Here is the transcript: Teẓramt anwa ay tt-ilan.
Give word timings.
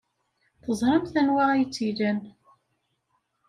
Teẓramt 0.63 1.15
anwa 1.21 1.43
ay 1.51 1.63
tt-ilan. 1.67 2.19